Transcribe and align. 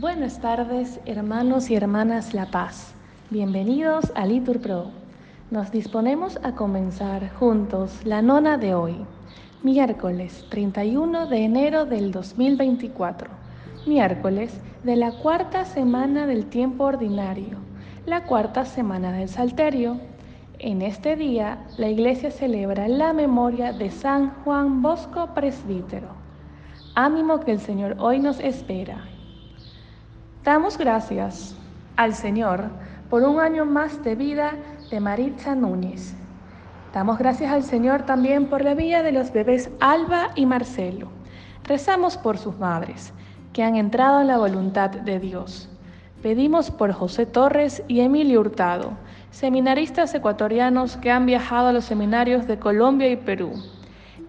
Buenas 0.00 0.40
tardes, 0.40 0.98
hermanos 1.04 1.68
y 1.68 1.74
hermanas 1.74 2.32
La 2.32 2.46
Paz. 2.46 2.94
Bienvenidos 3.28 4.10
a 4.14 4.24
Litur 4.24 4.58
Pro. 4.58 4.86
Nos 5.50 5.70
disponemos 5.70 6.38
a 6.42 6.54
comenzar 6.54 7.30
juntos 7.34 8.00
la 8.04 8.22
nona 8.22 8.56
de 8.56 8.72
hoy, 8.74 8.96
miércoles 9.62 10.46
31 10.48 11.26
de 11.26 11.44
enero 11.44 11.84
del 11.84 12.12
2024, 12.12 13.28
miércoles 13.84 14.58
de 14.84 14.96
la 14.96 15.12
cuarta 15.12 15.66
semana 15.66 16.26
del 16.26 16.46
tiempo 16.46 16.84
ordinario, 16.84 17.58
la 18.06 18.24
cuarta 18.24 18.64
semana 18.64 19.12
del 19.12 19.28
Salterio. 19.28 20.00
En 20.60 20.80
este 20.80 21.14
día, 21.14 21.66
la 21.76 21.90
Iglesia 21.90 22.30
celebra 22.30 22.88
la 22.88 23.12
memoria 23.12 23.74
de 23.74 23.90
San 23.90 24.30
Juan 24.44 24.80
Bosco 24.80 25.34
Presbítero. 25.34 26.08
Ánimo 26.94 27.40
que 27.40 27.52
el 27.52 27.60
Señor 27.60 27.96
hoy 27.98 28.18
nos 28.18 28.40
espera 28.40 29.04
Damos 30.44 30.78
gracias 30.78 31.54
al 31.96 32.14
Señor 32.14 32.70
por 33.10 33.24
un 33.24 33.40
año 33.40 33.66
más 33.66 34.02
de 34.02 34.14
vida 34.14 34.52
de 34.90 34.98
Maritza 34.98 35.54
Núñez. 35.54 36.14
Damos 36.94 37.18
gracias 37.18 37.52
al 37.52 37.62
Señor 37.62 38.06
también 38.06 38.46
por 38.46 38.64
la 38.64 38.72
vida 38.72 39.02
de 39.02 39.12
los 39.12 39.34
bebés 39.34 39.68
Alba 39.80 40.30
y 40.36 40.46
Marcelo. 40.46 41.10
Rezamos 41.64 42.16
por 42.16 42.38
sus 42.38 42.58
madres, 42.58 43.12
que 43.52 43.62
han 43.62 43.76
entrado 43.76 44.22
en 44.22 44.28
la 44.28 44.38
voluntad 44.38 44.88
de 44.88 45.20
Dios. 45.20 45.68
Pedimos 46.22 46.70
por 46.70 46.90
José 46.92 47.26
Torres 47.26 47.82
y 47.86 48.00
Emilio 48.00 48.40
Hurtado, 48.40 48.92
seminaristas 49.30 50.14
ecuatorianos 50.14 50.96
que 50.96 51.10
han 51.10 51.26
viajado 51.26 51.68
a 51.68 51.72
los 51.74 51.84
seminarios 51.84 52.46
de 52.46 52.58
Colombia 52.58 53.10
y 53.10 53.16
Perú. 53.16 53.52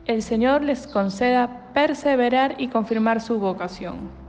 El 0.06 0.22
Señor 0.24 0.62
les 0.62 0.88
conceda 0.88 1.72
perseverar 1.74 2.56
y 2.58 2.68
confirmar 2.68 3.22
su 3.22 3.40
vocación. 3.40 4.21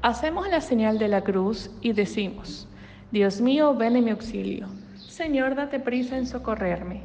Hacemos 0.00 0.48
la 0.48 0.60
señal 0.60 0.96
de 1.00 1.08
la 1.08 1.22
cruz 1.22 1.72
y 1.80 1.92
decimos, 1.92 2.68
Dios 3.10 3.40
mío, 3.40 3.74
ven 3.74 3.96
en 3.96 4.04
mi 4.04 4.12
auxilio. 4.12 4.68
Señor, 4.94 5.56
date 5.56 5.80
prisa 5.80 6.16
en 6.16 6.28
socorrerme. 6.28 7.02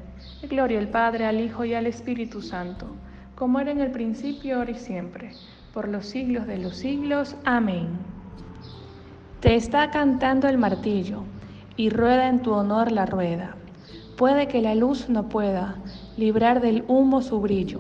Gloria 0.48 0.78
al 0.78 0.90
Padre, 0.90 1.26
al 1.26 1.42
Hijo 1.42 1.66
y 1.66 1.74
al 1.74 1.88
Espíritu 1.88 2.44
Santo, 2.44 2.86
como 3.34 3.60
era 3.60 3.72
en 3.72 3.80
el 3.80 3.90
principio, 3.90 4.58
ahora 4.58 4.70
y 4.70 4.76
siempre, 4.76 5.32
por 5.74 5.88
los 5.88 6.06
siglos 6.06 6.46
de 6.46 6.60
los 6.60 6.78
siglos. 6.78 7.36
Amén. 7.46 7.88
Te 9.40 9.56
está 9.56 9.90
cantando 9.90 10.48
el 10.48 10.60
martillo, 10.60 11.24
y 11.76 11.90
rueda 11.90 12.28
en 12.30 12.44
tu 12.44 12.52
honor 12.54 12.92
la 12.92 13.08
rueda. 13.08 13.56
Puede 14.18 14.48
que 14.48 14.62
la 14.62 14.76
luz 14.76 15.10
no 15.10 15.30
pueda 15.30 15.78
librar 16.16 16.62
del 16.62 16.84
humo 16.88 17.24
su 17.24 17.42
brillo, 17.42 17.80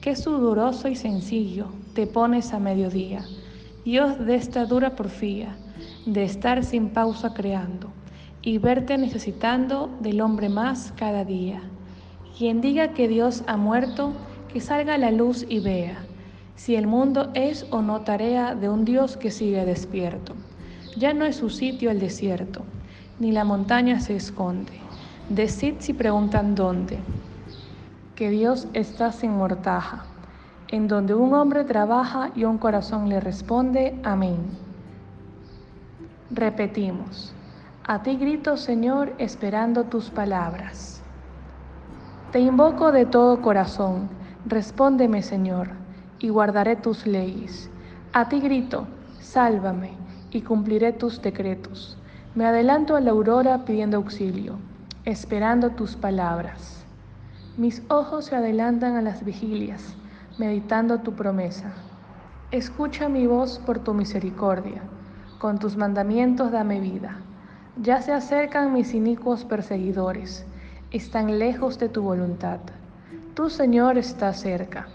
que 0.00 0.14
sudoroso 0.14 0.86
y 0.86 0.94
sencillo 0.94 1.72
te 1.92 2.06
pones 2.06 2.52
a 2.52 2.60
mediodía 2.60 3.24
Dios 3.84 4.18
de 4.24 4.34
esta 4.36 4.64
dura 4.64 4.96
porfía, 4.96 5.56
de 6.06 6.24
estar 6.24 6.64
sin 6.64 6.88
pausa 6.88 7.34
creando 7.34 7.90
y 8.40 8.56
verte 8.56 8.96
necesitando 8.96 9.90
del 10.00 10.22
hombre 10.22 10.48
más 10.48 10.94
cada 10.96 11.26
día. 11.26 11.60
Quien 12.38 12.62
diga 12.62 12.94
que 12.94 13.08
Dios 13.08 13.44
ha 13.46 13.58
muerto, 13.58 14.14
que 14.50 14.62
salga 14.62 14.94
a 14.94 14.98
la 14.98 15.10
luz 15.10 15.44
y 15.50 15.60
vea 15.60 15.98
si 16.56 16.76
el 16.76 16.86
mundo 16.86 17.30
es 17.34 17.66
o 17.72 17.82
no 17.82 18.00
tarea 18.00 18.54
de 18.54 18.70
un 18.70 18.86
Dios 18.86 19.18
que 19.18 19.30
sigue 19.30 19.66
despierto. 19.66 20.32
Ya 20.96 21.12
no 21.12 21.26
es 21.26 21.36
su 21.36 21.50
sitio 21.50 21.90
el 21.90 22.00
desierto, 22.00 22.62
ni 23.20 23.32
la 23.32 23.44
montaña 23.44 24.00
se 24.00 24.16
esconde. 24.16 24.72
Decid 25.28 25.74
si 25.80 25.92
preguntan 25.92 26.54
dónde, 26.54 27.00
que 28.14 28.30
Dios 28.30 28.66
está 28.72 29.12
sin 29.12 29.32
mortaja 29.32 30.06
en 30.74 30.88
donde 30.88 31.14
un 31.14 31.32
hombre 31.34 31.62
trabaja 31.62 32.32
y 32.34 32.42
un 32.42 32.58
corazón 32.58 33.08
le 33.08 33.20
responde, 33.20 33.96
amén. 34.02 34.38
Repetimos, 36.32 37.32
a 37.84 38.02
ti 38.02 38.16
grito, 38.16 38.56
Señor, 38.56 39.12
esperando 39.18 39.84
tus 39.84 40.10
palabras. 40.10 41.00
Te 42.32 42.40
invoco 42.40 42.90
de 42.90 43.06
todo 43.06 43.40
corazón, 43.40 44.08
respóndeme, 44.46 45.22
Señor, 45.22 45.68
y 46.18 46.30
guardaré 46.30 46.74
tus 46.74 47.06
leyes. 47.06 47.70
A 48.12 48.28
ti 48.28 48.40
grito, 48.40 48.88
sálvame, 49.20 49.92
y 50.32 50.40
cumpliré 50.40 50.92
tus 50.92 51.22
decretos. 51.22 51.96
Me 52.34 52.46
adelanto 52.46 52.96
a 52.96 53.00
la 53.00 53.12
aurora 53.12 53.64
pidiendo 53.64 53.98
auxilio, 53.98 54.56
esperando 55.04 55.70
tus 55.70 55.94
palabras. 55.94 56.84
Mis 57.56 57.80
ojos 57.88 58.24
se 58.24 58.34
adelantan 58.34 58.96
a 58.96 59.02
las 59.02 59.24
vigilias 59.24 59.96
meditando 60.38 60.98
tu 60.98 61.12
promesa. 61.12 61.72
Escucha 62.50 63.08
mi 63.08 63.26
voz 63.26 63.60
por 63.64 63.78
tu 63.78 63.94
misericordia, 63.94 64.82
con 65.38 65.58
tus 65.58 65.76
mandamientos 65.76 66.50
dame 66.50 66.80
vida. 66.80 67.18
Ya 67.80 68.02
se 68.02 68.12
acercan 68.12 68.72
mis 68.72 68.94
inicuos 68.94 69.44
perseguidores, 69.44 70.44
están 70.90 71.38
lejos 71.38 71.78
de 71.78 71.88
tu 71.88 72.02
voluntad. 72.02 72.58
Tu 73.34 73.48
Señor 73.48 73.96
está 73.96 74.32
cerca, 74.32 74.88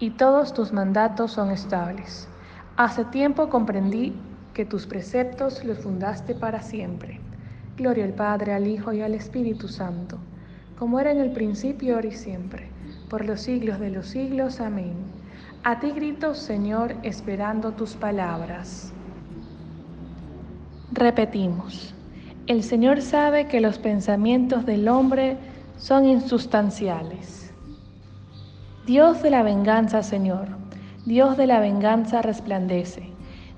y 0.00 0.10
todos 0.10 0.52
tus 0.52 0.72
mandatos 0.72 1.32
son 1.32 1.50
estables. 1.50 2.28
Hace 2.76 3.04
tiempo 3.04 3.48
comprendí 3.48 4.14
que 4.52 4.64
tus 4.64 4.86
preceptos 4.86 5.64
los 5.64 5.78
fundaste 5.78 6.34
para 6.34 6.60
siempre. 6.60 7.20
Gloria 7.76 8.04
al 8.04 8.14
Padre, 8.14 8.52
al 8.52 8.66
Hijo 8.66 8.92
y 8.92 9.00
al 9.00 9.14
Espíritu 9.14 9.68
Santo, 9.68 10.18
como 10.76 10.98
era 10.98 11.12
en 11.12 11.20
el 11.20 11.30
principio, 11.30 11.94
ahora 11.94 12.08
y 12.08 12.12
siempre 12.12 12.72
por 13.12 13.26
los 13.26 13.42
siglos 13.42 13.78
de 13.78 13.90
los 13.90 14.06
siglos. 14.06 14.58
Amén. 14.58 14.94
A 15.64 15.80
ti 15.80 15.90
grito, 15.90 16.34
Señor, 16.34 16.94
esperando 17.02 17.72
tus 17.72 17.92
palabras. 17.92 18.90
Repetimos, 20.92 21.94
el 22.46 22.62
Señor 22.62 23.02
sabe 23.02 23.48
que 23.48 23.60
los 23.60 23.78
pensamientos 23.78 24.64
del 24.64 24.88
hombre 24.88 25.36
son 25.76 26.06
insustanciales. 26.06 27.52
Dios 28.86 29.22
de 29.22 29.28
la 29.28 29.42
venganza, 29.42 30.02
Señor, 30.02 30.48
Dios 31.04 31.36
de 31.36 31.46
la 31.46 31.60
venganza 31.60 32.22
resplandece. 32.22 33.10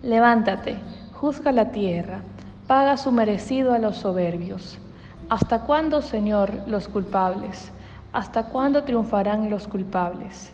Levántate, 0.03 0.79
juzga 1.13 1.53
la 1.53 1.71
tierra, 1.71 2.23
paga 2.67 2.97
su 2.97 3.13
merecido 3.13 3.73
a 3.73 3.79
los 3.79 3.99
soberbios. 3.99 4.81
¿Hasta 5.29 5.61
cuándo, 5.61 6.03
Señor, 6.03 6.51
los 6.67 6.89
culpables? 6.89 7.71
¿Hasta 8.15 8.45
cuándo 8.45 8.85
triunfarán 8.85 9.51
los 9.51 9.67
culpables? 9.67 10.53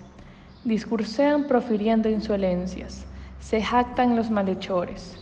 Discursean 0.64 1.44
profiriendo 1.44 2.08
insolencias, 2.08 3.04
se 3.38 3.60
jactan 3.60 4.16
los 4.16 4.30
malhechores. 4.30 5.18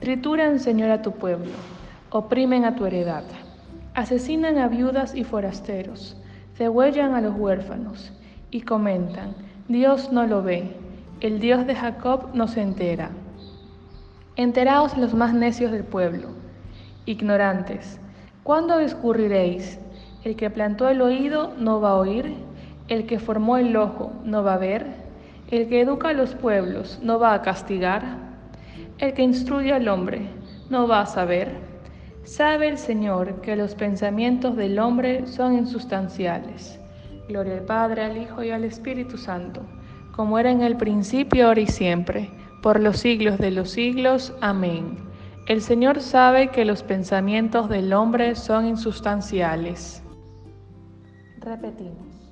Trituran, 0.00 0.58
Señor, 0.58 0.90
a 0.90 1.02
tu 1.02 1.12
pueblo, 1.12 1.52
oprimen 2.10 2.64
a 2.64 2.74
tu 2.74 2.84
heredad, 2.84 3.22
asesinan 3.94 4.58
a 4.58 4.66
viudas 4.66 5.14
y 5.14 5.22
forasteros, 5.22 6.16
cegüellan 6.56 7.14
a 7.14 7.20
los 7.20 7.36
huérfanos. 7.36 8.12
Y 8.50 8.62
comentan, 8.62 9.36
Dios 9.68 10.10
no 10.10 10.26
lo 10.26 10.42
ve, 10.42 10.74
el 11.20 11.38
Dios 11.38 11.64
de 11.64 11.76
Jacob 11.76 12.30
no 12.34 12.48
se 12.48 12.60
entera. 12.60 13.10
Enteraos 14.34 14.98
los 14.98 15.14
más 15.14 15.32
necios 15.32 15.70
del 15.70 15.84
pueblo, 15.84 16.30
ignorantes, 17.06 18.00
¿cuándo 18.42 18.78
discurriréis 18.78 19.78
el 20.24 20.36
que 20.36 20.50
plantó 20.50 20.88
el 20.88 21.00
oído 21.00 21.54
no 21.58 21.80
va 21.80 21.90
a 21.90 21.96
oír, 21.96 22.34
el 22.88 23.06
que 23.06 23.18
formó 23.18 23.56
el 23.56 23.76
ojo 23.76 24.12
no 24.24 24.42
va 24.42 24.54
a 24.54 24.58
ver, 24.58 24.86
el 25.50 25.68
que 25.68 25.80
educa 25.80 26.08
a 26.08 26.12
los 26.12 26.34
pueblos 26.34 26.98
no 27.02 27.18
va 27.18 27.34
a 27.34 27.42
castigar, 27.42 28.02
el 28.98 29.14
que 29.14 29.22
instruye 29.22 29.72
al 29.72 29.88
hombre 29.88 30.22
no 30.70 30.88
va 30.88 31.02
a 31.02 31.06
saber. 31.06 31.52
Sabe 32.24 32.68
el 32.68 32.78
Señor 32.78 33.40
que 33.40 33.56
los 33.56 33.74
pensamientos 33.74 34.56
del 34.56 34.78
hombre 34.78 35.26
son 35.26 35.54
insustanciales. 35.54 36.78
Gloria 37.28 37.54
al 37.54 37.64
Padre, 37.64 38.04
al 38.04 38.16
Hijo 38.18 38.42
y 38.42 38.50
al 38.50 38.64
Espíritu 38.64 39.16
Santo, 39.16 39.62
como 40.14 40.38
era 40.38 40.50
en 40.50 40.62
el 40.62 40.76
principio, 40.76 41.46
ahora 41.46 41.60
y 41.60 41.66
siempre, 41.66 42.30
por 42.62 42.80
los 42.80 42.98
siglos 42.98 43.38
de 43.38 43.50
los 43.50 43.70
siglos. 43.70 44.34
Amén. 44.40 44.98
El 45.46 45.62
Señor 45.62 46.00
sabe 46.00 46.48
que 46.48 46.64
los 46.64 46.82
pensamientos 46.82 47.68
del 47.68 47.92
hombre 47.92 48.34
son 48.34 48.66
insustanciales. 48.66 50.02
Repetimos, 51.48 52.28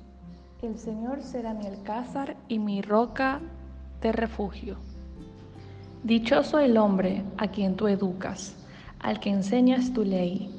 el 0.61 0.77
Señor 0.77 1.23
será 1.23 1.55
mi 1.55 1.65
alcázar 1.65 2.37
y 2.47 2.59
mi 2.59 2.83
roca 2.83 3.39
de 3.99 4.11
refugio. 4.11 4.77
Dichoso 6.03 6.59
el 6.59 6.77
hombre 6.77 7.23
a 7.37 7.47
quien 7.47 7.75
tú 7.75 7.87
educas, 7.87 8.55
al 8.99 9.19
que 9.19 9.31
enseñas 9.31 9.91
tu 9.91 10.03
ley, 10.03 10.51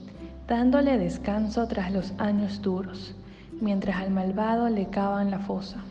dándole 0.48 0.98
descanso 0.98 1.68
tras 1.68 1.92
los 1.92 2.12
años 2.18 2.60
duros, 2.60 3.14
mientras 3.60 3.98
al 3.98 4.10
malvado 4.10 4.68
le 4.68 4.86
cavan 4.86 5.30
la 5.30 5.38
fosa. 5.38 5.84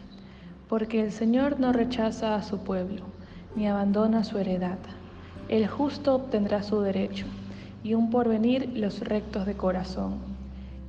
Porque 0.68 1.02
el 1.02 1.14
Señor 1.14 1.62
no 1.62 1.72
rechaza 1.72 2.36
a 2.36 2.44
su 2.44 2.58
pueblo, 2.58 3.04
ni 3.56 3.66
abandona 3.66 4.26
su 4.26 4.40
heredad. 4.40 4.80
El 5.48 5.70
justo 5.70 6.16
obtendrá 6.16 6.64
su 6.64 6.82
derecho, 6.82 7.28
y 7.82 7.94
un 7.94 8.10
porvenir 8.10 8.74
los 8.76 9.00
rectos 9.00 9.46
de 9.46 9.56
corazón 9.56 10.37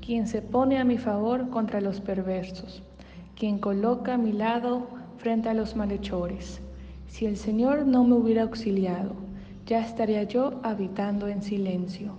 quien 0.08 0.26
se 0.26 0.40
pone 0.40 0.78
a 0.78 0.84
mi 0.84 0.96
favor 0.96 1.50
contra 1.50 1.82
los 1.82 2.00
perversos, 2.00 2.82
quien 3.36 3.58
coloca 3.58 4.14
a 4.14 4.16
mi 4.16 4.32
lado 4.32 4.86
frente 5.18 5.50
a 5.50 5.52
los 5.52 5.76
malhechores. 5.76 6.62
Si 7.08 7.26
el 7.26 7.36
Señor 7.36 7.84
no 7.84 8.04
me 8.04 8.14
hubiera 8.14 8.44
auxiliado, 8.44 9.12
ya 9.66 9.80
estaría 9.84 10.22
yo 10.22 10.60
habitando 10.62 11.28
en 11.28 11.42
silencio. 11.42 12.12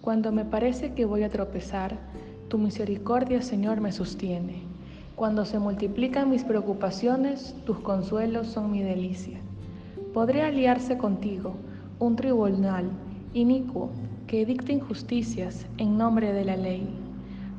Cuando 0.00 0.30
me 0.30 0.44
parece 0.44 0.92
que 0.92 1.06
voy 1.06 1.24
a 1.24 1.28
tropezar, 1.28 1.98
tu 2.46 2.56
misericordia, 2.56 3.42
Señor, 3.42 3.80
me 3.80 3.90
sostiene. 3.90 4.62
Cuando 5.16 5.44
se 5.44 5.58
multiplican 5.58 6.30
mis 6.30 6.44
preocupaciones, 6.44 7.56
tus 7.66 7.80
consuelos 7.80 8.46
son 8.46 8.70
mi 8.70 8.80
delicia. 8.80 9.40
Podré 10.12 10.42
aliarse 10.42 10.98
contigo, 10.98 11.56
un 11.98 12.14
tribunal 12.14 12.92
inicuo 13.32 13.90
que 14.28 14.46
dicte 14.46 14.72
injusticias 14.72 15.66
en 15.78 15.98
nombre 15.98 16.32
de 16.32 16.44
la 16.44 16.56
ley, 16.56 17.03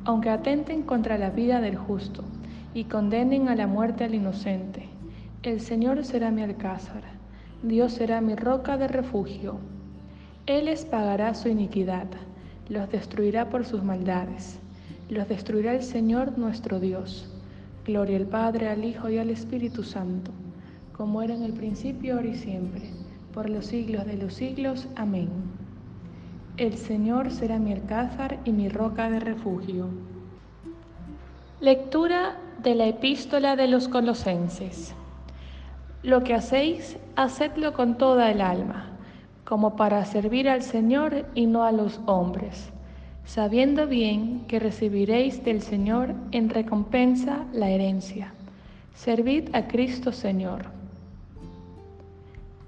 aunque 0.06 0.30
atenten 0.30 0.82
contra 0.82 1.18
la 1.18 1.30
vida 1.30 1.60
del 1.60 1.76
justo 1.76 2.22
y 2.74 2.84
condenen 2.84 3.48
a 3.48 3.56
la 3.56 3.66
muerte 3.66 4.04
al 4.04 4.14
inocente. 4.14 4.88
El 5.42 5.60
Señor 5.60 6.04
será 6.04 6.30
mi 6.30 6.42
alcázar, 6.42 7.02
Dios 7.64 7.94
será 7.94 8.20
mi 8.20 8.36
roca 8.36 8.76
de 8.76 8.86
refugio. 8.86 9.58
Él 10.46 10.66
les 10.66 10.84
pagará 10.84 11.34
su 11.34 11.48
iniquidad, 11.48 12.06
los 12.68 12.88
destruirá 12.88 13.50
por 13.50 13.64
sus 13.64 13.82
maldades, 13.82 14.60
los 15.10 15.28
destruirá 15.28 15.74
el 15.74 15.82
Señor 15.82 16.38
nuestro 16.38 16.78
Dios. 16.78 17.28
Gloria 17.84 18.16
al 18.18 18.26
Padre, 18.26 18.68
al 18.68 18.84
Hijo 18.84 19.10
y 19.10 19.18
al 19.18 19.30
Espíritu 19.30 19.82
Santo, 19.82 20.30
como 20.96 21.20
era 21.20 21.34
en 21.34 21.42
el 21.42 21.52
principio, 21.52 22.14
ahora 22.14 22.28
y 22.28 22.36
siempre, 22.36 22.82
por 23.34 23.50
los 23.50 23.66
siglos 23.66 24.06
de 24.06 24.16
los 24.18 24.34
siglos. 24.34 24.86
Amén. 24.94 25.55
El 26.58 26.78
Señor 26.78 27.32
será 27.32 27.58
mi 27.58 27.74
alcázar 27.74 28.38
y 28.46 28.50
mi 28.50 28.70
roca 28.70 29.10
de 29.10 29.20
refugio. 29.20 29.88
Lectura 31.60 32.38
de 32.62 32.74
la 32.74 32.86
epístola 32.86 33.56
de 33.56 33.68
los 33.68 33.88
colosenses. 33.88 34.94
Lo 36.02 36.24
que 36.24 36.32
hacéis, 36.32 36.96
hacedlo 37.14 37.74
con 37.74 37.98
toda 37.98 38.30
el 38.30 38.40
alma, 38.40 38.86
como 39.44 39.76
para 39.76 40.02
servir 40.06 40.48
al 40.48 40.62
Señor 40.62 41.26
y 41.34 41.44
no 41.44 41.64
a 41.64 41.72
los 41.72 42.00
hombres, 42.06 42.70
sabiendo 43.26 43.86
bien 43.86 44.46
que 44.48 44.58
recibiréis 44.58 45.44
del 45.44 45.60
Señor 45.60 46.14
en 46.32 46.48
recompensa 46.48 47.44
la 47.52 47.68
herencia. 47.68 48.32
Servid 48.94 49.54
a 49.54 49.68
Cristo 49.68 50.10
Señor. 50.10 50.64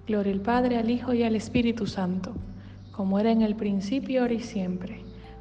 Gloria 0.07 0.35
al 0.35 0.41
Padre, 0.43 0.77
al 0.77 0.91
Hijo 0.91 1.15
y 1.15 1.23
al 1.23 1.37
Espíritu 1.37 1.87
Santo 1.87 2.35
como 2.99 3.21
era 3.21 3.31
en 3.31 3.43
el 3.43 3.55
principio, 3.55 4.23
ahora 4.23 4.35
y 4.35 4.41
siempre, 4.41 4.99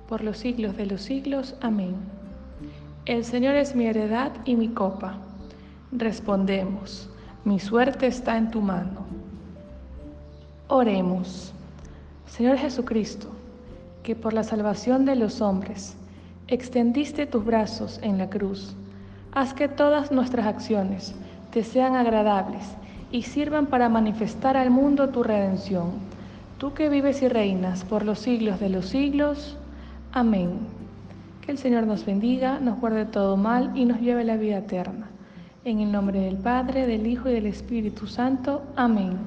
por 0.07 0.23
los 0.23 0.37
siglos 0.37 0.77
de 0.77 0.85
los 0.85 1.01
siglos. 1.01 1.55
Amén. 1.59 1.95
El 3.05 3.25
Señor 3.25 3.55
es 3.55 3.75
mi 3.75 3.87
heredad 3.87 4.31
y 4.45 4.55
mi 4.55 4.67
copa. 4.67 5.17
Respondemos, 5.91 7.09
mi 7.45 7.59
suerte 7.59 8.05
está 8.05 8.37
en 8.37 8.51
tu 8.51 8.61
mano. 8.61 9.07
Oremos. 10.67 11.51
Señor 12.27 12.57
Jesucristo, 12.57 13.27
que 14.03 14.15
por 14.15 14.33
la 14.33 14.43
salvación 14.43 15.05
de 15.05 15.15
los 15.15 15.41
hombres 15.41 15.97
extendiste 16.47 17.25
tus 17.25 17.43
brazos 17.43 17.99
en 18.03 18.19
la 18.19 18.29
cruz, 18.29 18.75
haz 19.31 19.55
que 19.55 19.67
todas 19.67 20.11
nuestras 20.11 20.45
acciones 20.45 21.15
te 21.51 21.63
sean 21.63 21.95
agradables 21.95 22.67
y 23.11 23.23
sirvan 23.23 23.65
para 23.65 23.89
manifestar 23.89 24.57
al 24.57 24.69
mundo 24.69 25.09
tu 25.09 25.23
redención 25.23 26.16
tú 26.57 26.73
que 26.73 26.89
vives 26.89 27.21
y 27.21 27.27
reinas 27.27 27.83
por 27.83 28.03
los 28.03 28.19
siglos 28.19 28.59
de 28.59 28.69
los 28.69 28.87
siglos. 28.87 29.57
Amén. 30.11 30.59
Que 31.45 31.51
el 31.51 31.57
Señor 31.57 31.85
nos 31.85 32.05
bendiga, 32.05 32.59
nos 32.59 32.79
guarde 32.79 33.05
todo 33.05 33.37
mal 33.37 33.71
y 33.75 33.85
nos 33.85 33.99
lleve 34.01 34.21
a 34.21 34.25
la 34.25 34.37
vida 34.37 34.57
eterna. 34.57 35.07
En 35.63 35.79
el 35.79 35.91
nombre 35.91 36.19
del 36.19 36.37
Padre, 36.37 36.87
del 36.87 37.07
Hijo 37.07 37.29
y 37.29 37.33
del 37.33 37.45
Espíritu 37.45 38.07
Santo. 38.07 38.63
Amén. 38.75 39.17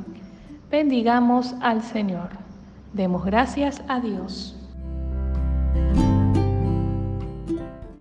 Bendigamos 0.70 1.54
al 1.60 1.82
Señor. 1.82 2.30
Demos 2.92 3.24
gracias 3.24 3.82
a 3.88 4.00
Dios. 4.00 4.56